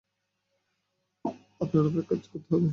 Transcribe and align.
আপনার 1.61 1.83
অপেক্ষা 1.89 2.15
করতে 2.33 2.51
হবে। 2.51 2.69